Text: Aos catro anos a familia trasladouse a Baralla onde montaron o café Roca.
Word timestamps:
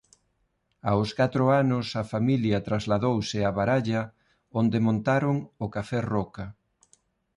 Aos 0.91 1.09
catro 1.19 1.43
anos 1.61 1.87
a 2.01 2.03
familia 2.13 2.63
trasladouse 2.67 3.37
a 3.43 3.51
Baralla 3.57 4.01
onde 4.59 4.77
montaron 4.87 5.35
o 5.65 5.67
café 5.75 5.99
Roca. 6.13 6.45